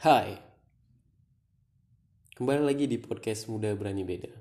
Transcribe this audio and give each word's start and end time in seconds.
Hai. 0.00 0.32
Kembali 2.32 2.64
lagi 2.64 2.88
di 2.88 2.96
podcast 2.96 3.52
Muda 3.52 3.68
Berani 3.76 4.00
Beda. 4.00 4.32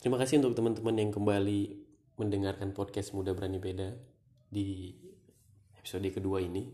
Terima 0.00 0.16
kasih 0.16 0.40
untuk 0.40 0.56
teman-teman 0.56 0.96
yang 0.96 1.12
kembali 1.12 1.60
mendengarkan 2.16 2.72
podcast 2.72 3.12
Muda 3.12 3.36
Berani 3.36 3.60
Beda 3.60 3.92
Di 4.48 4.96
episode 5.76 6.08
kedua 6.16 6.40
ini. 6.40 6.72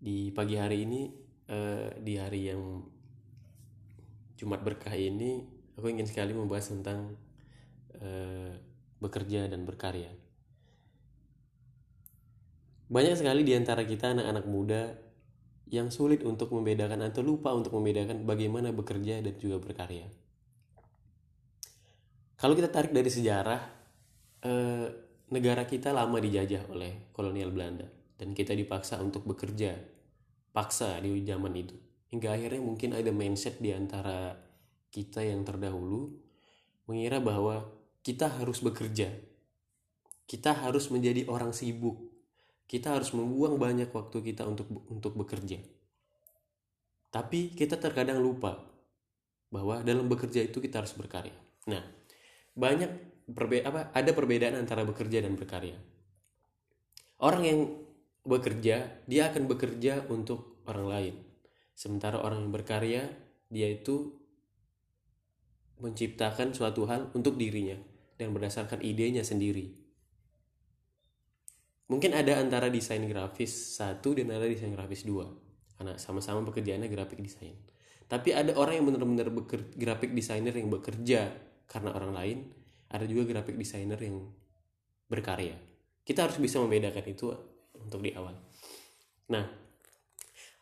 Di 0.00 0.32
pagi 0.32 0.56
hari 0.56 0.88
ini 0.88 1.12
eh, 1.44 1.92
Di 2.00 2.16
hari 2.16 2.48
yang 2.48 2.80
Jumat 4.40 4.64
berkah 4.64 4.96
ini 4.96 5.44
Aku 5.76 5.92
ingin 5.92 6.08
sekali 6.08 6.32
membahas 6.32 6.72
tentang 6.72 7.20
eh, 8.00 8.56
Bekerja 8.96 9.44
dan 9.52 9.68
berkarya. 9.68 10.08
Banyak 12.88 13.12
sekali 13.12 13.44
di 13.44 13.52
antara 13.52 13.84
kita 13.84 14.16
anak-anak 14.16 14.48
muda 14.48 15.04
yang 15.68 15.88
sulit 15.88 16.20
untuk 16.22 16.52
membedakan 16.52 17.08
atau 17.08 17.24
lupa 17.24 17.52
untuk 17.56 17.72
membedakan 17.76 18.28
bagaimana 18.28 18.70
bekerja 18.70 19.24
dan 19.24 19.34
juga 19.40 19.56
berkarya. 19.60 20.06
Kalau 22.36 22.52
kita 22.52 22.68
tarik 22.68 22.92
dari 22.92 23.08
sejarah, 23.08 23.60
eh, 24.44 24.86
negara 25.32 25.64
kita 25.64 25.90
lama 25.90 26.20
dijajah 26.20 26.68
oleh 26.68 27.08
kolonial 27.16 27.48
Belanda 27.48 27.88
dan 28.20 28.36
kita 28.36 28.52
dipaksa 28.52 29.00
untuk 29.00 29.24
bekerja, 29.24 29.74
paksa 30.52 31.00
di 31.00 31.24
zaman 31.24 31.54
itu. 31.56 31.76
Hingga 32.12 32.36
akhirnya 32.36 32.62
mungkin 32.62 32.94
ada 32.94 33.10
mindset 33.10 33.58
di 33.58 33.74
antara 33.74 34.38
kita 34.94 35.26
yang 35.26 35.42
terdahulu 35.42 36.14
mengira 36.86 37.18
bahwa 37.18 37.66
kita 38.04 38.28
harus 38.28 38.62
bekerja, 38.62 39.10
kita 40.28 40.54
harus 40.54 40.92
menjadi 40.92 41.26
orang 41.26 41.50
sibuk, 41.50 42.13
kita 42.64 42.96
harus 42.96 43.12
membuang 43.12 43.60
banyak 43.60 43.92
waktu 43.92 44.18
kita 44.24 44.48
untuk 44.48 44.68
untuk 44.88 45.12
bekerja. 45.14 45.60
Tapi 47.12 47.54
kita 47.54 47.78
terkadang 47.78 48.18
lupa 48.18 48.58
bahwa 49.52 49.84
dalam 49.86 50.10
bekerja 50.10 50.42
itu 50.42 50.58
kita 50.58 50.82
harus 50.82 50.96
berkarya. 50.98 51.36
Nah, 51.70 51.84
banyak 52.56 52.90
perbe 53.30 53.62
apa 53.62 53.94
ada 53.94 54.10
perbedaan 54.10 54.58
antara 54.58 54.82
bekerja 54.82 55.22
dan 55.22 55.38
berkarya. 55.38 55.78
Orang 57.22 57.46
yang 57.46 57.60
bekerja, 58.26 59.04
dia 59.06 59.22
akan 59.30 59.46
bekerja 59.46 60.10
untuk 60.10 60.64
orang 60.66 60.86
lain. 60.90 61.14
Sementara 61.76 62.18
orang 62.18 62.48
yang 62.48 62.52
berkarya, 62.52 63.02
dia 63.52 63.68
itu 63.70 64.10
menciptakan 65.78 66.56
suatu 66.56 66.88
hal 66.90 67.12
untuk 67.14 67.36
dirinya 67.38 67.76
dan 68.18 68.34
berdasarkan 68.34 68.80
idenya 68.82 69.22
sendiri 69.22 69.83
mungkin 71.90 72.16
ada 72.16 72.40
antara 72.40 72.72
desain 72.72 73.02
grafis 73.04 73.76
satu 73.80 74.16
dan 74.16 74.32
ada 74.32 74.44
desain 74.48 74.72
grafis 74.72 75.04
dua. 75.04 75.28
Karena 75.74 75.98
sama-sama 75.98 76.46
pekerjaannya 76.46 76.88
grafik 76.88 77.18
desain 77.18 77.56
tapi 78.04 78.36
ada 78.36 78.52
orang 78.54 78.78
yang 78.80 78.86
benar-benar 78.92 79.28
grafik 79.74 80.12
desainer 80.12 80.52
yang 80.52 80.68
bekerja 80.68 81.32
karena 81.64 81.90
orang 81.96 82.12
lain. 82.12 82.38
Ada 82.94 83.10
juga 83.10 83.26
grafik 83.26 83.58
desainer 83.58 83.98
yang 83.98 84.22
berkarya. 85.08 85.56
Kita 86.04 86.28
harus 86.28 86.38
bisa 86.38 86.60
membedakan 86.62 87.04
itu 87.10 87.32
untuk 87.74 88.04
di 88.04 88.12
awal. 88.14 88.36
Nah 89.32 89.44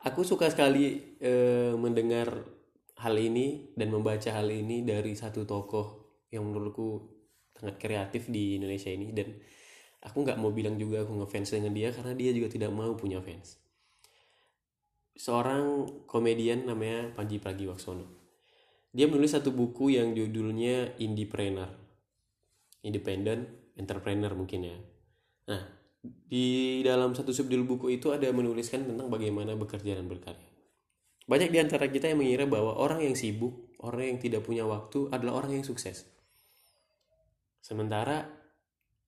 aku 0.07 0.23
suka 0.23 0.49
sekali 0.49 1.19
e, 1.19 1.33
mendengar 1.77 2.31
hal 3.03 3.15
ini 3.19 3.75
dan 3.75 3.91
membaca 3.91 4.33
hal 4.33 4.49
ini 4.49 4.87
dari 4.87 5.13
satu 5.13 5.43
tokoh 5.45 5.87
yang 6.31 6.47
menurutku 6.47 7.11
sangat 7.53 7.77
kreatif 7.77 8.31
di 8.31 8.57
Indonesia 8.57 8.89
ini. 8.89 9.13
Dan 9.13 9.29
aku 10.03 10.27
nggak 10.27 10.39
mau 10.39 10.51
bilang 10.51 10.77
juga 10.77 11.07
aku 11.07 11.15
ngefans 11.23 11.55
dengan 11.55 11.73
dia 11.73 11.95
karena 11.95 12.13
dia 12.13 12.31
juga 12.35 12.51
tidak 12.51 12.71
mau 12.75 12.93
punya 12.99 13.23
fans. 13.23 13.59
Seorang 15.15 15.87
komedian 16.11 16.67
namanya 16.67 17.15
Panji 17.15 17.39
Pragiwaksono. 17.39 18.07
Dia 18.93 19.09
menulis 19.09 19.33
satu 19.33 19.55
buku 19.55 19.97
yang 19.97 20.13
judulnya 20.13 20.99
Indiepreneur 21.01 21.71
Independent 22.85 23.49
Entrepreneur 23.79 24.33
mungkin 24.35 24.61
ya. 24.69 24.79
Nah 25.49 25.63
di 26.03 26.83
dalam 26.83 27.15
satu 27.15 27.31
subjudul 27.31 27.65
buku 27.65 27.95
itu 27.95 28.11
ada 28.11 28.27
menuliskan 28.35 28.83
tentang 28.83 29.07
bagaimana 29.07 29.55
bekerja 29.55 29.95
dan 29.95 30.11
berkarya. 30.11 30.51
Banyak 31.31 31.55
di 31.55 31.59
antara 31.63 31.87
kita 31.87 32.11
yang 32.11 32.19
mengira 32.19 32.45
bahwa 32.51 32.75
orang 32.75 33.07
yang 33.07 33.15
sibuk 33.15 33.73
orang 33.83 34.15
yang 34.15 34.19
tidak 34.19 34.43
punya 34.43 34.67
waktu 34.67 35.11
adalah 35.15 35.43
orang 35.43 35.63
yang 35.63 35.65
sukses. 35.67 36.07
Sementara 37.63 38.42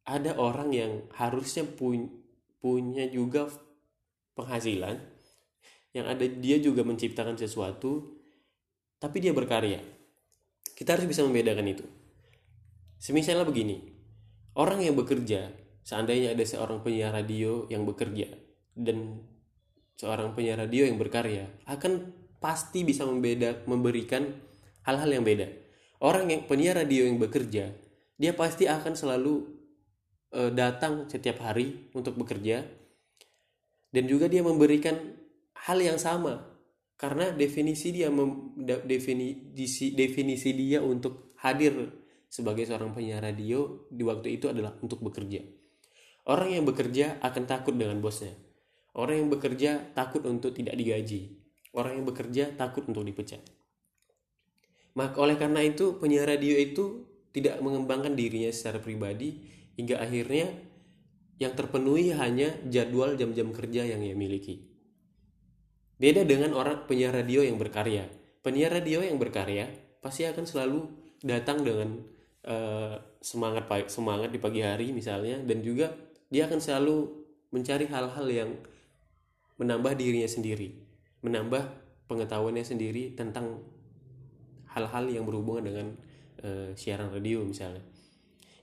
ada 0.04 0.36
orang 0.36 0.70
yang 0.72 0.92
harusnya 1.16 1.64
pu 1.64 2.08
punya 2.60 3.08
juga 3.08 3.48
penghasilan 4.36 4.96
yang 5.92 6.06
ada 6.08 6.24
dia 6.24 6.56
juga 6.60 6.80
menciptakan 6.84 7.36
sesuatu 7.36 8.16
tapi 9.00 9.20
dia 9.20 9.36
berkarya. 9.36 9.80
Kita 10.74 10.96
harus 10.96 11.06
bisa 11.06 11.20
membedakan 11.22 11.68
itu. 11.68 11.84
Semisalnya 12.98 13.44
begini 13.44 13.84
orang 14.56 14.80
yang 14.80 14.96
bekerja 14.96 15.52
seandainya 15.84 16.32
ada 16.32 16.44
seorang 16.44 16.80
penyiar 16.80 17.12
radio 17.12 17.68
yang 17.68 17.84
bekerja 17.84 18.32
dan 18.72 19.20
seorang 20.00 20.32
penyiar 20.32 20.58
radio 20.64 20.88
yang 20.88 20.96
berkarya 20.96 21.46
akan 21.68 22.16
pasti 22.40 22.82
bisa 22.82 23.04
membeda 23.04 23.60
memberikan 23.68 24.34
hal-hal 24.88 25.08
yang 25.08 25.24
beda. 25.24 25.48
Orang 26.00 26.32
yang 26.32 26.48
penyiar 26.48 26.80
radio 26.80 27.06
yang 27.06 27.20
bekerja 27.20 27.72
dia 28.14 28.32
pasti 28.32 28.64
akan 28.66 28.96
selalu 28.96 29.63
uh, 30.34 30.50
datang 30.50 31.06
setiap 31.06 31.40
hari 31.40 31.88
untuk 31.94 32.18
bekerja 32.18 32.66
dan 33.94 34.04
juga 34.10 34.26
dia 34.26 34.42
memberikan 34.42 34.98
hal 35.54 35.78
yang 35.78 35.96
sama 35.96 36.42
karena 36.98 37.30
definisi 37.30 37.94
dia 37.94 38.10
mem, 38.10 38.54
definisi 38.86 39.94
definisi 39.94 40.50
dia 40.54 40.82
untuk 40.82 41.34
hadir 41.42 41.90
sebagai 42.26 42.66
seorang 42.66 42.90
penyiar 42.90 43.22
radio 43.22 43.86
di 43.86 44.02
waktu 44.02 44.34
itu 44.34 44.50
adalah 44.50 44.74
untuk 44.82 44.98
bekerja. 45.06 45.42
Orang 46.26 46.50
yang 46.50 46.64
bekerja 46.66 47.22
akan 47.22 47.44
takut 47.46 47.76
dengan 47.76 48.00
bosnya. 48.00 48.34
Orang 48.96 49.26
yang 49.26 49.28
bekerja 49.30 49.92
takut 49.92 50.24
untuk 50.26 50.56
tidak 50.56 50.74
digaji. 50.74 51.36
Orang 51.74 52.00
yang 52.00 52.06
bekerja 52.06 52.54
takut 52.54 52.86
untuk 52.86 53.04
dipecat. 53.06 53.42
Maka 54.94 55.18
oleh 55.18 55.34
karena 55.34 55.60
itu 55.62 55.98
penyiar 55.98 56.30
radio 56.30 56.54
itu 56.54 57.06
tidak 57.34 57.58
mengembangkan 57.58 58.14
dirinya 58.14 58.50
secara 58.54 58.78
pribadi 58.78 59.53
hingga 59.74 59.98
akhirnya 59.98 60.50
yang 61.42 61.52
terpenuhi 61.58 62.14
hanya 62.14 62.54
jadwal 62.70 63.18
jam-jam 63.18 63.50
kerja 63.50 63.82
yang 63.82 64.00
ia 64.02 64.14
miliki. 64.14 64.70
Beda 65.98 66.22
dengan 66.22 66.54
orang 66.54 66.86
penyiar 66.86 67.14
radio 67.14 67.42
yang 67.42 67.58
berkarya. 67.58 68.06
Penyiar 68.42 68.70
radio 68.70 69.02
yang 69.02 69.18
berkarya 69.18 69.70
pasti 69.98 70.26
akan 70.26 70.44
selalu 70.46 70.84
datang 71.24 71.64
dengan 71.64 72.02
uh, 72.46 73.00
semangat 73.18 73.66
semangat 73.88 74.30
di 74.30 74.38
pagi 74.38 74.60
hari 74.60 74.92
misalnya 74.92 75.40
dan 75.40 75.64
juga 75.64 75.90
dia 76.28 76.44
akan 76.44 76.60
selalu 76.60 77.24
mencari 77.54 77.86
hal-hal 77.88 78.26
yang 78.28 78.50
menambah 79.56 79.94
dirinya 79.94 80.26
sendiri, 80.26 80.74
menambah 81.22 81.62
pengetahuannya 82.10 82.66
sendiri 82.66 83.14
tentang 83.14 83.62
hal-hal 84.74 85.06
yang 85.06 85.24
berhubungan 85.24 85.64
dengan 85.64 85.86
uh, 86.42 86.68
siaran 86.74 87.14
radio 87.14 87.46
misalnya 87.46 87.80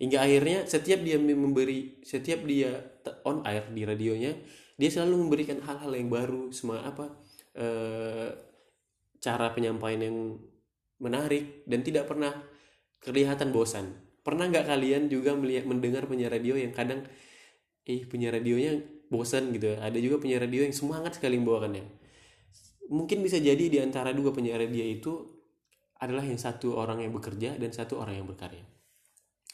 hingga 0.01 0.17
akhirnya 0.25 0.65
setiap 0.65 1.05
dia 1.05 1.21
memberi 1.21 2.01
setiap 2.01 2.41
dia 2.49 2.73
on 3.21 3.45
air 3.45 3.69
di 3.69 3.85
radionya 3.85 4.33
dia 4.73 4.89
selalu 4.89 5.29
memberikan 5.29 5.61
hal-hal 5.61 5.93
yang 5.93 6.09
baru 6.09 6.49
semua 6.49 6.81
apa 6.81 7.21
e, 7.53 7.67
cara 9.21 9.53
penyampaian 9.53 10.01
yang 10.01 10.17
menarik 10.97 11.61
dan 11.69 11.85
tidak 11.85 12.09
pernah 12.09 12.33
kelihatan 12.97 13.53
bosan. 13.53 13.93
Pernah 14.25 14.49
nggak 14.49 14.65
kalian 14.65 15.05
juga 15.05 15.37
melihat 15.37 15.69
mendengar 15.69 16.09
penyiar 16.09 16.33
radio 16.33 16.57
yang 16.57 16.73
kadang 16.73 17.05
eh 17.85 18.01
penyiar 18.09 18.41
radionya 18.41 18.81
bosan 19.13 19.53
gitu. 19.53 19.77
Ada 19.77 20.01
juga 20.01 20.17
penyiar 20.17 20.49
radio 20.49 20.65
yang 20.65 20.73
semangat 20.73 21.21
sekali 21.21 21.37
membawakannya. 21.37 21.85
Mungkin 22.89 23.21
bisa 23.21 23.37
jadi 23.37 23.69
di 23.69 23.77
antara 23.77 24.17
dua 24.17 24.33
penyiar 24.33 24.57
radio 24.57 24.81
itu 24.81 25.13
adalah 26.01 26.25
yang 26.25 26.41
satu 26.41 26.73
orang 26.73 27.05
yang 27.05 27.13
bekerja 27.13 27.53
dan 27.61 27.69
satu 27.69 28.01
orang 28.01 28.17
yang 28.17 28.25
berkarya 28.25 28.65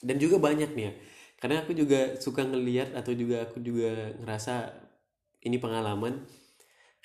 dan 0.01 0.15
juga 0.21 0.38
banyak 0.38 0.73
nih 0.73 0.85
ya. 0.89 0.94
Karena 1.38 1.61
aku 1.61 1.77
juga 1.77 2.17
suka 2.17 2.41
ngeliat 2.45 2.97
atau 2.97 3.13
juga 3.13 3.45
aku 3.45 3.61
juga 3.61 4.17
ngerasa 4.17 4.73
ini 5.45 5.61
pengalaman 5.61 6.25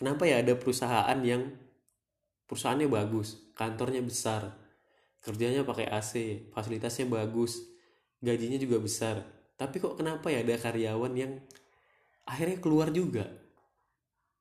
kenapa 0.00 0.24
ya 0.24 0.40
ada 0.40 0.56
perusahaan 0.56 1.18
yang 1.20 1.52
perusahaannya 2.48 2.88
bagus 2.88 3.52
kantornya 3.52 4.00
besar 4.00 4.56
kerjanya 5.20 5.62
pakai 5.62 5.86
AC 5.86 6.12
fasilitasnya 6.50 7.06
bagus 7.06 7.62
gajinya 8.22 8.58
juga 8.58 8.82
besar. 8.82 9.22
Tapi 9.54 9.78
kok 9.78 9.94
kenapa 9.94 10.30
ya 10.30 10.42
ada 10.42 10.58
karyawan 10.58 11.12
yang 11.14 11.32
akhirnya 12.26 12.58
keluar 12.58 12.90
juga 12.90 13.30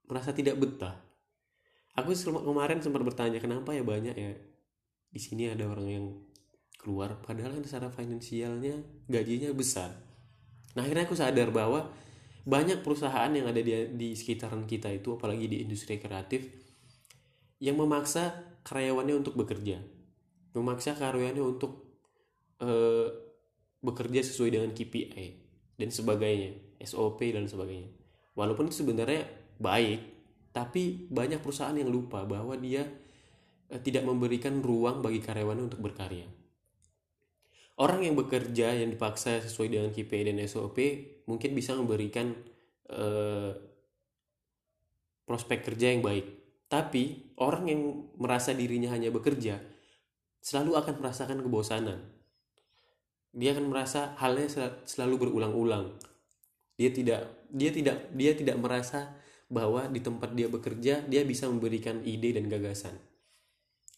merasa 0.09 0.33
tidak 0.33 0.57
betah? 0.57 0.97
Aku 1.99 2.15
kemarin 2.15 2.79
sempat 2.79 3.03
bertanya 3.03 3.37
kenapa 3.37 3.75
ya 3.75 3.83
banyak 3.83 4.15
ya 4.15 4.33
di 5.11 5.19
sini 5.19 5.51
ada 5.51 5.67
orang 5.67 5.87
yang 5.91 6.05
keluar 6.81 7.13
padahal 7.21 7.53
kan 7.53 7.63
secara 7.63 7.93
finansialnya 7.93 8.81
gajinya 9.05 9.53
besar. 9.53 9.93
Nah 10.73 10.81
akhirnya 10.81 11.05
aku 11.05 11.13
sadar 11.13 11.53
bahwa 11.53 11.93
banyak 12.41 12.81
perusahaan 12.81 13.29
yang 13.29 13.45
ada 13.45 13.61
di, 13.61 13.93
di 13.93 14.17
sekitaran 14.17 14.65
kita 14.65 14.89
itu 14.89 15.13
apalagi 15.13 15.45
di 15.45 15.61
industri 15.61 16.01
kreatif 16.01 16.49
yang 17.61 17.77
memaksa 17.77 18.33
karyawannya 18.65 19.13
untuk 19.13 19.37
bekerja. 19.37 19.77
Memaksa 20.57 20.97
karyawannya 20.97 21.45
untuk 21.45 21.85
eh, 22.57 23.07
bekerja 23.85 24.25
sesuai 24.25 24.57
dengan 24.57 24.73
KPI 24.73 25.27
dan 25.77 25.89
sebagainya 25.93 26.81
SOP 26.81 27.21
dan 27.29 27.45
sebagainya. 27.45 27.93
Walaupun 28.33 28.73
itu 28.73 28.81
sebenarnya 28.81 29.29
baik 29.61 30.01
tapi 30.51 31.07
banyak 31.07 31.39
perusahaan 31.39 31.77
yang 31.77 31.93
lupa 31.93 32.25
bahwa 32.25 32.57
dia 32.57 32.89
eh, 33.69 33.81
tidak 33.85 34.01
memberikan 34.01 34.65
ruang 34.65 35.05
bagi 35.05 35.21
karyawannya 35.21 35.69
untuk 35.69 35.85
berkarya 35.85 36.40
orang 37.81 38.05
yang 38.05 38.13
bekerja 38.13 38.77
yang 38.77 38.93
dipaksa 38.93 39.41
sesuai 39.41 39.73
dengan 39.73 39.89
KPI 39.89 40.29
dan 40.29 40.37
SOP 40.45 40.77
mungkin 41.25 41.57
bisa 41.57 41.73
memberikan 41.73 42.29
eh, 42.85 43.51
prospek 45.25 45.65
kerja 45.73 45.89
yang 45.89 46.05
baik. 46.05 46.25
Tapi 46.69 47.33
orang 47.41 47.67
yang 47.67 47.81
merasa 48.21 48.53
dirinya 48.53 48.93
hanya 48.93 49.09
bekerja 49.09 49.59
selalu 50.39 50.77
akan 50.77 51.01
merasakan 51.01 51.41
kebosanan. 51.41 51.99
Dia 53.33 53.57
akan 53.57 53.73
merasa 53.73 54.13
halnya 54.21 54.47
selalu 54.85 55.27
berulang-ulang. 55.27 55.97
Dia 56.77 56.93
tidak 56.93 57.49
dia 57.51 57.71
tidak 57.73 58.13
dia 58.13 58.31
tidak 58.37 58.57
merasa 58.61 59.17
bahwa 59.51 59.89
di 59.91 59.99
tempat 59.99 60.31
dia 60.31 60.47
bekerja 60.47 61.03
dia 61.03 61.21
bisa 61.27 61.49
memberikan 61.49 61.99
ide 62.07 62.37
dan 62.37 62.47
gagasan. 62.47 62.95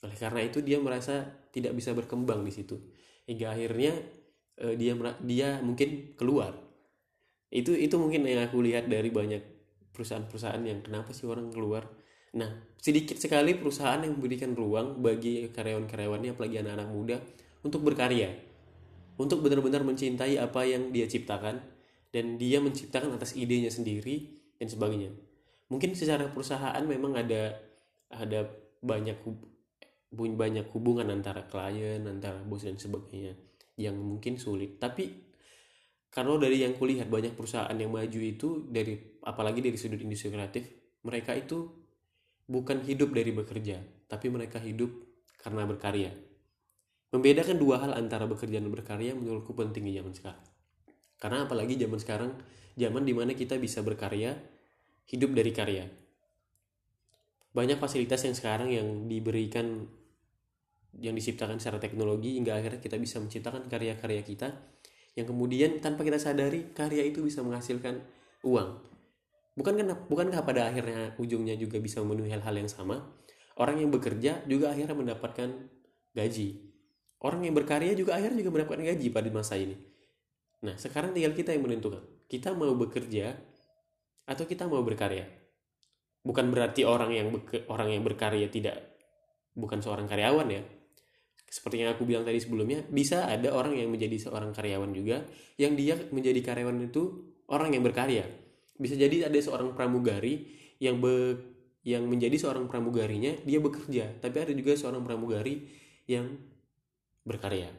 Oleh 0.02 0.18
karena 0.18 0.42
itu 0.42 0.60
dia 0.66 0.82
merasa 0.82 1.30
tidak 1.54 1.78
bisa 1.78 1.94
berkembang 1.94 2.42
di 2.42 2.52
situ 2.52 2.78
hingga 3.30 3.56
akhirnya 3.56 3.94
uh, 4.60 4.76
dia 4.76 4.94
dia 5.24 5.48
mungkin 5.64 6.18
keluar. 6.20 6.56
Itu 7.54 7.78
itu 7.78 7.96
mungkin 8.02 8.26
yang 8.26 8.50
aku 8.50 8.60
lihat 8.66 8.90
dari 8.90 9.14
banyak 9.14 9.42
perusahaan-perusahaan 9.94 10.64
yang 10.66 10.82
kenapa 10.82 11.14
sih 11.14 11.30
orang 11.30 11.54
keluar. 11.54 11.86
Nah 12.34 12.50
sedikit 12.82 13.22
sekali 13.22 13.54
perusahaan 13.54 14.02
yang 14.02 14.18
memberikan 14.18 14.58
ruang 14.58 15.00
bagi 15.00 15.48
karyawan-karyawannya 15.54 16.34
apalagi 16.34 16.56
anak-anak 16.66 16.90
muda 16.90 17.18
untuk 17.62 17.86
berkarya. 17.86 18.34
Untuk 19.14 19.46
benar-benar 19.46 19.86
mencintai 19.86 20.42
apa 20.42 20.66
yang 20.66 20.90
dia 20.90 21.06
ciptakan 21.06 21.62
dan 22.10 22.26
dia 22.42 22.58
menciptakan 22.58 23.14
atas 23.14 23.38
idenya 23.38 23.70
sendiri 23.70 24.42
dan 24.58 24.66
sebagainya. 24.66 25.14
Mungkin 25.70 25.94
secara 25.94 26.30
perusahaan 26.34 26.82
memang 26.82 27.14
ada 27.14 27.62
ada 28.10 28.50
banyak 28.82 29.18
banyak 30.14 30.70
hubungan 30.72 31.10
antara 31.10 31.46
klien 31.50 32.06
antara 32.06 32.40
bos 32.46 32.64
dan 32.64 32.78
sebagainya 32.78 33.34
yang 33.78 33.98
mungkin 33.98 34.38
sulit. 34.38 34.78
Tapi 34.78 35.10
kalau 36.14 36.38
dari 36.38 36.62
yang 36.62 36.78
kulihat 36.78 37.10
banyak 37.10 37.34
perusahaan 37.34 37.74
yang 37.74 37.90
maju 37.90 38.20
itu 38.22 38.70
dari 38.70 38.94
apalagi 39.26 39.66
dari 39.66 39.74
sudut 39.74 39.98
industri 39.98 40.30
kreatif 40.30 40.70
mereka 41.02 41.34
itu 41.34 41.74
bukan 42.46 42.86
hidup 42.86 43.10
dari 43.18 43.34
bekerja 43.34 43.82
tapi 44.06 44.30
mereka 44.30 44.62
hidup 44.62 44.94
karena 45.42 45.66
berkarya. 45.66 46.14
Membedakan 47.14 47.58
dua 47.58 47.82
hal 47.82 47.98
antara 47.98 48.26
bekerja 48.30 48.58
dan 48.62 48.70
berkarya 48.70 49.14
menurutku 49.18 49.54
penting 49.58 49.86
di 49.86 49.94
zaman 49.98 50.14
sekarang. 50.14 50.46
Karena 51.18 51.46
apalagi 51.46 51.78
zaman 51.78 52.00
sekarang 52.02 52.32
zaman 52.78 53.04
di 53.06 53.14
mana 53.14 53.34
kita 53.34 53.58
bisa 53.58 53.82
berkarya 53.82 54.34
hidup 55.10 55.34
dari 55.34 55.52
karya. 55.54 55.86
Banyak 57.54 57.78
fasilitas 57.78 58.26
yang 58.26 58.34
sekarang 58.34 58.70
yang 58.74 58.88
diberikan 59.06 59.86
yang 61.02 61.18
diciptakan 61.18 61.58
secara 61.58 61.82
teknologi 61.82 62.38
hingga 62.38 62.54
akhirnya 62.54 62.78
kita 62.78 63.02
bisa 63.02 63.18
menciptakan 63.18 63.66
karya-karya 63.66 64.22
kita 64.22 64.54
yang 65.14 65.30
kemudian 65.30 65.78
tanpa 65.78 66.02
kita 66.02 66.18
sadari 66.18 66.74
karya 66.74 67.06
itu 67.06 67.22
bisa 67.22 67.46
menghasilkan 67.46 68.02
uang. 68.46 68.70
Bukan 69.54 69.74
kan 69.78 69.88
bukankah 70.10 70.42
pada 70.42 70.70
akhirnya 70.70 71.14
ujungnya 71.22 71.54
juga 71.54 71.78
bisa 71.78 72.02
memenuhi 72.02 72.34
hal-hal 72.34 72.54
yang 72.58 72.70
sama? 72.70 73.14
Orang 73.54 73.78
yang 73.78 73.94
bekerja 73.94 74.42
juga 74.50 74.74
akhirnya 74.74 74.98
mendapatkan 74.98 75.50
gaji. 76.18 76.74
Orang 77.22 77.46
yang 77.46 77.54
berkarya 77.54 77.94
juga 77.94 78.18
akhirnya 78.18 78.42
juga 78.42 78.62
mendapatkan 78.62 78.82
gaji 78.82 79.08
pada 79.14 79.30
masa 79.30 79.56
ini. 79.62 79.78
Nah, 80.66 80.74
sekarang 80.82 81.14
tinggal 81.14 81.38
kita 81.38 81.54
yang 81.54 81.62
menentukan. 81.62 82.02
Kita 82.26 82.58
mau 82.58 82.74
bekerja 82.74 83.38
atau 84.26 84.44
kita 84.50 84.66
mau 84.66 84.82
berkarya. 84.82 85.30
Bukan 86.26 86.50
berarti 86.50 86.88
orang 86.88 87.14
yang 87.14 87.28
orang 87.70 87.94
yang 87.94 88.02
berkarya 88.02 88.50
tidak 88.50 88.98
bukan 89.54 89.84
seorang 89.84 90.10
karyawan 90.10 90.50
ya, 90.50 90.64
seperti 91.54 91.86
yang 91.86 91.94
aku 91.94 92.10
bilang 92.10 92.26
tadi 92.26 92.42
sebelumnya 92.42 92.82
bisa 92.90 93.30
ada 93.30 93.54
orang 93.54 93.78
yang 93.78 93.94
menjadi 93.94 94.18
seorang 94.26 94.58
karyawan 94.58 94.90
juga 94.90 95.22
yang 95.62 95.78
dia 95.78 95.94
menjadi 96.10 96.42
karyawan 96.42 96.82
itu 96.90 97.30
orang 97.46 97.78
yang 97.78 97.86
berkarya. 97.86 98.26
Bisa 98.74 98.98
jadi 98.98 99.30
ada 99.30 99.38
seorang 99.38 99.78
pramugari 99.78 100.50
yang 100.82 100.98
be, 100.98 101.38
yang 101.86 102.10
menjadi 102.10 102.42
seorang 102.42 102.66
pramugarinya 102.66 103.38
dia 103.46 103.62
bekerja. 103.62 104.18
Tapi 104.18 104.50
ada 104.50 104.54
juga 104.58 104.74
seorang 104.74 105.06
pramugari 105.06 105.70
yang 106.10 106.42
berkarya. 107.22 107.70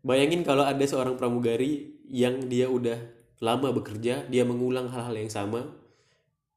Bayangin 0.00 0.48
kalau 0.48 0.64
ada 0.64 0.84
seorang 0.88 1.20
pramugari 1.20 2.00
yang 2.08 2.48
dia 2.48 2.72
udah 2.72 2.96
lama 3.44 3.68
bekerja 3.70 4.24
dia 4.32 4.42
mengulang 4.48 4.88
hal-hal 4.88 5.12
yang 5.12 5.28
sama 5.28 5.76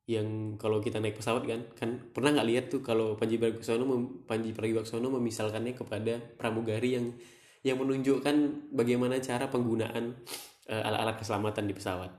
yang 0.09 0.57
kalau 0.57 0.81
kita 0.81 0.97
naik 0.97 1.21
pesawat 1.21 1.45
kan 1.45 1.61
kan 1.77 1.89
pernah 2.09 2.33
nggak 2.33 2.47
lihat 2.49 2.65
tuh 2.73 2.81
kalau 2.81 3.13
Panji 3.15 3.37
Pragiwaksono 3.37 3.85
Panji 4.25 4.51
Pragiwaksono 4.51 5.07
memisalkannya 5.13 5.77
kepada 5.77 6.17
pramugari 6.35 6.97
yang 6.97 7.13
yang 7.61 7.77
menunjukkan 7.77 8.69
bagaimana 8.73 9.21
cara 9.21 9.45
penggunaan 9.47 10.17
uh, 10.69 10.81
alat-alat 10.81 11.21
keselamatan 11.21 11.69
di 11.69 11.73
pesawat. 11.77 12.09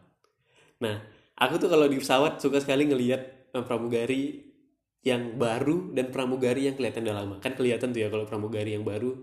Nah, 0.79 1.03
aku 1.35 1.59
tuh 1.59 1.67
kalau 1.67 1.91
di 1.91 1.99
pesawat 1.99 2.39
suka 2.39 2.63
sekali 2.63 2.87
ngelihat 2.87 3.51
uh, 3.59 3.67
pramugari 3.67 4.55
yang 5.03 5.35
baru 5.35 5.91
dan 5.91 6.15
pramugari 6.15 6.71
yang 6.71 6.79
kelihatan 6.79 7.03
udah 7.11 7.17
lama. 7.19 7.37
Kan 7.43 7.59
kelihatan 7.59 7.91
tuh 7.91 8.07
ya 8.07 8.09
kalau 8.09 8.23
pramugari 8.23 8.79
yang 8.79 8.87
baru 8.87 9.19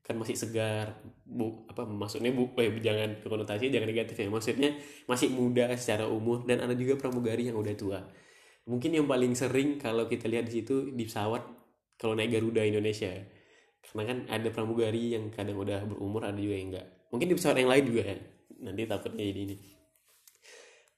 kan 0.00 0.16
masih 0.16 0.34
segar 0.34 0.98
bu 1.22 1.68
apa 1.70 1.86
maksudnya 1.86 2.34
bu 2.34 2.50
eh, 2.58 2.72
jangan 2.82 3.20
konotasi 3.22 3.70
jangan 3.70 3.88
negatif 3.88 4.16
ya. 4.16 4.26
Maksudnya 4.26 4.70
masih 5.06 5.28
muda 5.30 5.70
secara 5.76 6.08
umur 6.08 6.48
dan 6.48 6.64
ada 6.64 6.74
juga 6.74 6.98
pramugari 6.98 7.52
yang 7.52 7.56
udah 7.60 7.74
tua. 7.76 8.00
Mungkin 8.66 8.90
yang 8.96 9.06
paling 9.06 9.32
sering 9.36 9.78
kalau 9.78 10.10
kita 10.10 10.26
lihat 10.26 10.48
di 10.48 10.60
situ 10.60 10.92
di 10.92 11.04
pesawat 11.06 11.42
kalau 12.00 12.16
naik 12.16 12.32
Garuda 12.34 12.64
Indonesia. 12.64 13.12
Karena 13.80 14.02
kan 14.06 14.18
ada 14.28 14.48
pramugari 14.52 15.16
yang 15.16 15.32
kadang 15.32 15.56
udah 15.56 15.84
berumur 15.88 16.24
ada 16.24 16.36
juga 16.36 16.56
yang 16.56 16.68
enggak. 16.74 16.86
Mungkin 17.10 17.26
di 17.26 17.34
pesawat 17.36 17.56
yang 17.60 17.70
lain 17.70 17.84
juga 17.86 18.02
ya. 18.06 18.16
Nanti 18.60 18.80
takutnya 18.84 19.24
jadi 19.24 19.40
ini. 19.46 19.56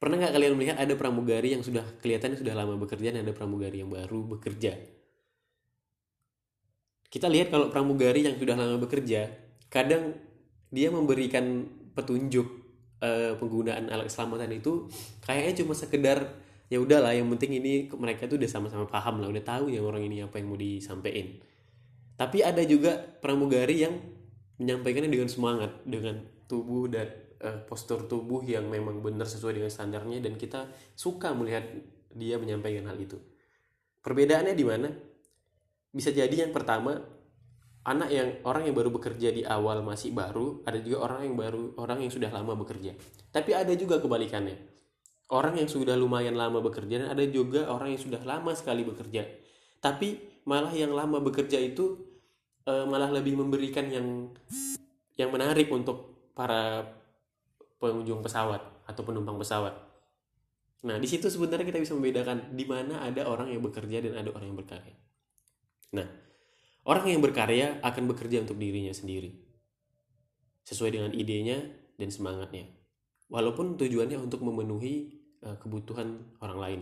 Pernah 0.02 0.16
nggak 0.18 0.34
kalian 0.34 0.52
melihat 0.58 0.76
ada 0.82 0.94
pramugari 0.98 1.54
yang 1.54 1.62
sudah 1.62 1.86
kelihatan 2.02 2.34
sudah 2.34 2.58
lama 2.58 2.74
bekerja 2.74 3.14
dan 3.14 3.22
ada 3.22 3.30
pramugari 3.30 3.86
yang 3.86 3.90
baru 3.92 4.34
bekerja 4.34 5.01
kita 7.12 7.28
lihat 7.28 7.52
kalau 7.52 7.68
pramugari 7.68 8.24
yang 8.24 8.40
sudah 8.40 8.56
lama 8.56 8.80
bekerja 8.80 9.28
kadang 9.68 10.16
dia 10.72 10.88
memberikan 10.88 11.68
petunjuk 11.92 12.48
uh, 13.04 13.36
penggunaan 13.36 13.92
alat 13.92 14.08
keselamatan 14.08 14.48
itu 14.56 14.88
kayaknya 15.20 15.60
cuma 15.60 15.76
sekedar 15.76 16.40
ya 16.72 16.80
udahlah 16.80 17.12
yang 17.12 17.28
penting 17.36 17.60
ini 17.60 17.92
mereka 17.92 18.24
tuh 18.24 18.40
udah 18.40 18.48
sama-sama 18.48 18.88
paham 18.88 19.20
lah 19.20 19.28
udah 19.28 19.44
tahu 19.44 19.68
ya 19.68 19.84
orang 19.84 20.08
ini 20.08 20.24
apa 20.24 20.40
yang 20.40 20.48
mau 20.48 20.56
disampaikan. 20.56 21.36
Tapi 22.16 22.40
ada 22.40 22.64
juga 22.64 22.96
pramugari 22.96 23.84
yang 23.84 24.00
menyampaikannya 24.56 25.12
dengan 25.12 25.28
semangat 25.28 25.84
dengan 25.84 26.24
tubuh 26.48 26.88
dan 26.88 27.12
uh, 27.44 27.60
postur 27.68 28.08
tubuh 28.08 28.40
yang 28.48 28.72
memang 28.72 29.04
benar 29.04 29.28
sesuai 29.28 29.60
dengan 29.60 29.68
standarnya 29.68 30.24
dan 30.24 30.40
kita 30.40 30.72
suka 30.96 31.36
melihat 31.36 31.68
dia 32.16 32.40
menyampaikan 32.40 32.88
hal 32.88 32.96
itu. 32.96 33.20
Perbedaannya 34.00 34.54
di 34.56 34.64
mana 34.64 34.88
bisa 35.92 36.08
jadi 36.08 36.48
yang 36.48 36.56
pertama 36.56 37.04
anak 37.84 38.08
yang 38.08 38.28
orang 38.48 38.64
yang 38.64 38.74
baru 38.74 38.88
bekerja 38.88 39.28
di 39.34 39.42
awal 39.44 39.84
masih 39.84 40.16
baru 40.16 40.64
ada 40.64 40.80
juga 40.80 41.04
orang 41.04 41.28
yang 41.28 41.36
baru 41.36 41.62
orang 41.76 42.08
yang 42.08 42.12
sudah 42.12 42.32
lama 42.32 42.56
bekerja. 42.56 42.96
Tapi 43.28 43.50
ada 43.52 43.72
juga 43.76 44.00
kebalikannya. 44.00 44.56
Orang 45.32 45.56
yang 45.56 45.68
sudah 45.68 45.96
lumayan 45.96 46.36
lama 46.36 46.60
bekerja 46.60 47.04
dan 47.04 47.08
ada 47.12 47.24
juga 47.24 47.68
orang 47.68 47.96
yang 47.96 48.02
sudah 48.02 48.20
lama 48.24 48.52
sekali 48.52 48.84
bekerja. 48.84 49.24
Tapi 49.80 50.20
malah 50.48 50.72
yang 50.72 50.92
lama 50.92 51.18
bekerja 51.24 51.56
itu 51.56 51.96
e, 52.68 52.72
malah 52.84 53.08
lebih 53.08 53.40
memberikan 53.40 53.88
yang 53.88 54.28
yang 55.16 55.32
menarik 55.32 55.72
untuk 55.72 56.28
para 56.36 56.84
pengunjung 57.80 58.20
pesawat 58.20 58.60
atau 58.84 59.02
penumpang 59.02 59.40
pesawat. 59.40 59.72
Nah 60.84 61.00
di 61.00 61.08
situ 61.08 61.32
sebenarnya 61.32 61.64
kita 61.64 61.80
bisa 61.80 61.96
membedakan 61.96 62.52
di 62.52 62.64
mana 62.68 63.00
ada 63.00 63.24
orang 63.26 63.48
yang 63.50 63.64
bekerja 63.64 64.04
dan 64.04 64.12
ada 64.20 64.30
orang 64.30 64.52
yang 64.52 64.58
berkarya 64.60 65.11
Nah, 65.92 66.08
orang 66.88 67.12
yang 67.12 67.20
berkarya 67.20 67.80
akan 67.84 68.08
bekerja 68.08 68.40
untuk 68.42 68.56
dirinya 68.56 68.92
sendiri. 68.92 69.32
Sesuai 70.64 70.96
dengan 70.96 71.12
idenya 71.12 71.60
dan 72.00 72.08
semangatnya. 72.08 72.68
Walaupun 73.28 73.76
tujuannya 73.76 74.16
untuk 74.20 74.44
memenuhi 74.44 75.22
uh, 75.44 75.56
kebutuhan 75.60 76.36
orang 76.40 76.58
lain. 76.58 76.80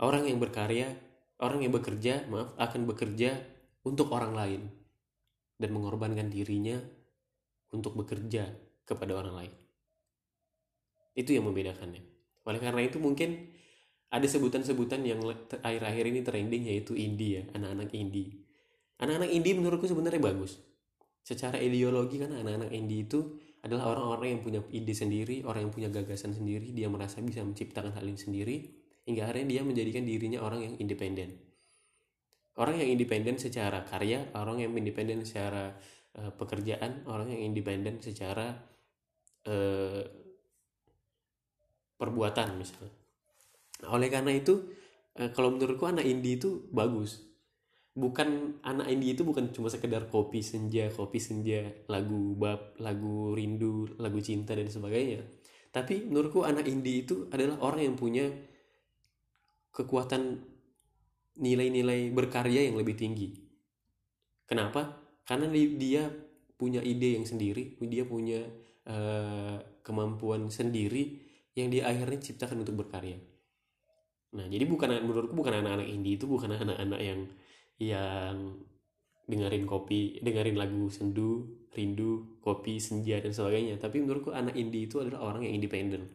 Orang 0.00 0.26
yang 0.26 0.42
berkarya, 0.42 0.96
orang 1.38 1.62
yang 1.62 1.72
bekerja, 1.72 2.26
maaf, 2.28 2.56
akan 2.58 2.88
bekerja 2.88 3.38
untuk 3.84 4.10
orang 4.10 4.32
lain 4.34 4.62
dan 5.60 5.70
mengorbankan 5.70 6.32
dirinya 6.32 6.80
untuk 7.70 7.94
bekerja 7.94 8.50
kepada 8.84 9.14
orang 9.14 9.34
lain. 9.34 9.52
Itu 11.14 11.30
yang 11.36 11.46
membedakannya. 11.46 12.02
Oleh 12.44 12.60
karena 12.60 12.82
itu 12.84 12.98
mungkin 12.98 13.54
ada 14.14 14.26
sebutan-sebutan 14.30 15.02
yang 15.02 15.18
akhir-akhir 15.58 16.04
ini 16.06 16.20
trending 16.22 16.62
yaitu 16.70 16.94
indie 16.94 17.42
ya 17.42 17.42
anak-anak 17.58 17.90
indie 17.90 18.44
anak-anak 19.02 19.30
indie 19.30 19.54
menurutku 19.56 19.86
sebenarnya 19.90 20.22
bagus. 20.22 20.60
Secara 21.24 21.56
ideologi 21.56 22.20
kan 22.20 22.36
anak-anak 22.36 22.70
indie 22.70 23.08
itu 23.08 23.40
adalah 23.64 23.96
orang-orang 23.96 24.36
yang 24.36 24.42
punya 24.44 24.60
ide 24.76 24.92
sendiri 24.92 25.40
orang 25.48 25.68
yang 25.68 25.72
punya 25.72 25.88
gagasan 25.88 26.36
sendiri 26.36 26.68
dia 26.76 26.84
merasa 26.92 27.24
bisa 27.24 27.40
menciptakan 27.40 27.96
hal 27.96 28.04
ini 28.04 28.20
sendiri 28.20 28.56
hingga 29.08 29.24
akhirnya 29.24 29.56
dia 29.56 29.60
menjadikan 29.64 30.04
dirinya 30.04 30.44
orang 30.44 30.68
yang 30.68 30.74
independen. 30.76 31.40
Orang 32.54 32.78
yang 32.78 32.92
independen 32.92 33.40
secara 33.40 33.82
karya 33.88 34.30
orang 34.36 34.62
yang 34.62 34.76
independen 34.76 35.24
secara 35.24 35.74
uh, 36.20 36.32
pekerjaan 36.36 37.08
orang 37.08 37.32
yang 37.32 37.50
independen 37.50 37.98
secara 38.04 38.52
uh, 39.48 40.02
perbuatan 41.96 42.60
misalnya 42.60 43.03
oleh 43.88 44.08
karena 44.08 44.32
itu 44.34 44.70
uh, 45.20 45.30
kalau 45.32 45.52
menurutku 45.54 45.84
anak 45.88 46.04
indie 46.04 46.40
itu 46.40 46.68
bagus 46.72 47.24
bukan 47.94 48.58
anak 48.66 48.90
indie 48.90 49.14
itu 49.14 49.22
bukan 49.22 49.54
cuma 49.54 49.70
sekedar 49.70 50.10
kopi 50.10 50.42
senja 50.42 50.90
kopi 50.90 51.22
senja 51.22 51.70
lagu 51.86 52.34
bab 52.34 52.74
lagu 52.82 53.30
rindu 53.32 53.86
lagu 54.02 54.18
cinta 54.18 54.58
dan 54.58 54.66
sebagainya 54.66 55.22
tapi 55.74 56.06
menurutku 56.06 56.46
anak 56.46 56.70
indie 56.70 57.02
itu 57.02 57.26
adalah 57.34 57.58
orang 57.62 57.90
yang 57.90 57.96
punya 57.98 58.30
kekuatan 59.74 60.38
nilai-nilai 61.42 62.14
berkarya 62.14 62.70
yang 62.70 62.78
lebih 62.78 62.94
tinggi. 62.94 63.34
Kenapa? 64.46 65.02
Karena 65.26 65.50
dia 65.50 66.06
punya 66.54 66.78
ide 66.78 67.18
yang 67.18 67.26
sendiri, 67.26 67.74
dia 67.90 68.06
punya 68.06 68.46
uh, 68.86 69.58
kemampuan 69.82 70.46
sendiri 70.46 71.18
yang 71.58 71.74
dia 71.74 71.90
akhirnya 71.90 72.22
ciptakan 72.22 72.62
untuk 72.62 72.86
berkarya. 72.86 73.18
Nah, 74.34 74.46
jadi 74.50 74.66
bukan 74.66 74.90
menurutku 75.06 75.34
bukan 75.38 75.62
anak-anak 75.62 75.86
indie 75.86 76.18
itu 76.18 76.26
bukan 76.26 76.50
anak-anak 76.58 77.00
yang 77.00 77.20
yang 77.78 78.34
dengerin 79.24 79.64
kopi, 79.64 80.20
dengerin 80.20 80.58
lagu 80.58 80.90
sendu, 80.90 81.64
rindu, 81.72 82.38
kopi, 82.42 82.82
senja 82.82 83.22
dan 83.22 83.30
sebagainya. 83.30 83.78
Tapi 83.78 84.02
menurutku 84.02 84.34
anak 84.34 84.58
indie 84.58 84.90
itu 84.90 85.00
adalah 85.00 85.32
orang 85.32 85.46
yang 85.46 85.62
independen. 85.62 86.10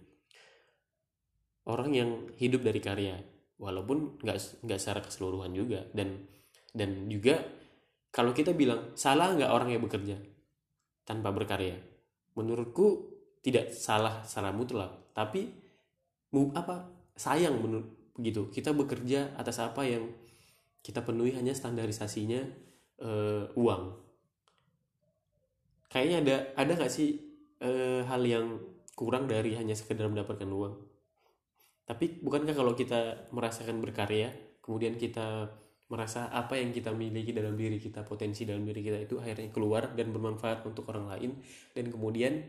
Orang 1.63 1.95
yang 1.95 2.29
hidup 2.35 2.61
dari 2.65 2.79
karya 2.83 3.17
walaupun 3.59 4.23
nggak 4.23 4.63
nggak 4.63 4.79
secara 4.79 5.03
keseluruhan 5.03 5.51
juga 5.51 5.83
dan 5.91 6.23
dan 6.71 7.11
juga 7.11 7.43
kalau 8.09 8.31
kita 8.31 8.55
bilang 8.55 8.95
salah 8.95 9.35
nggak 9.35 9.51
orang 9.51 9.75
yang 9.75 9.83
bekerja 9.83 10.15
tanpa 11.03 11.35
berkarya 11.35 11.75
menurutku 12.39 13.11
tidak 13.43 13.75
salah 13.75 14.23
secara 14.23 14.55
mutlak 14.55 15.11
tapi 15.11 15.51
apa 16.55 16.87
sayang 17.19 17.59
menurut 17.59 17.98
begitu 18.19 18.51
kita 18.51 18.75
bekerja 18.75 19.31
atas 19.39 19.63
apa 19.63 19.87
yang 19.87 20.11
kita 20.83 21.03
penuhi 21.03 21.35
hanya 21.35 21.55
standarisasinya 21.55 22.43
uh, 23.03 23.47
uang. 23.55 23.83
Kayaknya 25.89 26.17
ada 26.21 26.35
ada 26.55 26.71
nggak 26.77 26.93
sih 26.93 27.17
uh, 27.63 28.05
hal 28.05 28.21
yang 28.23 28.59
kurang 28.93 29.25
dari 29.31 29.55
hanya 29.55 29.73
sekedar 29.73 30.07
mendapatkan 30.11 30.47
uang? 30.47 30.75
Tapi 31.89 32.21
bukankah 32.21 32.53
kalau 32.53 32.77
kita 32.77 33.31
merasakan 33.33 33.81
berkarya, 33.81 34.29
kemudian 34.61 34.93
kita 34.99 35.49
merasa 35.89 36.29
apa 36.29 36.53
yang 36.53 36.69
kita 36.69 36.93
miliki 36.93 37.33
dalam 37.33 37.57
diri 37.57 37.81
kita, 37.81 38.05
potensi 38.05 38.45
dalam 38.45 38.61
diri 38.61 38.85
kita 38.85 39.01
itu 39.01 39.17
akhirnya 39.17 39.49
keluar 39.49 39.97
dan 39.97 40.13
bermanfaat 40.13 40.61
untuk 40.69 40.85
orang 40.93 41.09
lain 41.09 41.31
dan 41.73 41.89
kemudian 41.89 42.45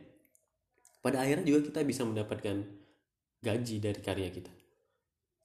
pada 1.01 1.25
akhirnya 1.25 1.49
juga 1.49 1.73
kita 1.73 1.81
bisa 1.89 2.05
mendapatkan 2.05 2.61
gaji 3.41 3.77
dari 3.81 4.01
karya 4.05 4.29
kita. 4.29 4.60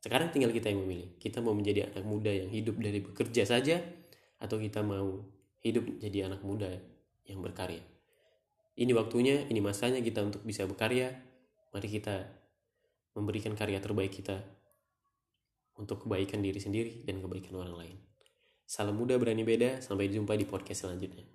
Sekarang 0.06 0.30
tinggal 0.30 0.54
kita 0.54 0.70
yang 0.70 0.86
memilih. 0.86 1.18
Kita 1.18 1.42
mau 1.42 1.58
menjadi 1.58 1.90
anak 1.90 2.06
muda 2.06 2.30
yang 2.30 2.54
hidup 2.54 2.78
dari 2.78 3.02
bekerja 3.02 3.42
saja 3.42 3.82
atau 4.38 4.62
kita 4.62 4.86
mau 4.86 5.26
hidup 5.66 5.82
jadi 5.98 6.30
anak 6.30 6.46
muda 6.46 6.70
yang 7.26 7.42
berkarya. 7.42 7.82
Ini 8.78 8.94
waktunya, 8.94 9.50
ini 9.50 9.66
masanya 9.66 9.98
kita 10.06 10.22
untuk 10.22 10.46
bisa 10.46 10.70
berkarya. 10.70 11.10
Mari 11.74 11.90
kita 11.90 12.22
memberikan 13.18 13.58
karya 13.58 13.82
terbaik 13.82 14.14
kita 14.14 14.46
untuk 15.82 16.06
kebaikan 16.06 16.46
diri 16.46 16.62
sendiri 16.62 17.02
dan 17.02 17.26
kebaikan 17.26 17.58
orang 17.58 17.74
lain. 17.74 17.98
Salam 18.70 19.02
muda 19.02 19.18
berani 19.18 19.42
beda, 19.42 19.82
sampai 19.82 20.14
jumpa 20.14 20.38
di 20.38 20.46
podcast 20.46 20.86
selanjutnya. 20.86 21.26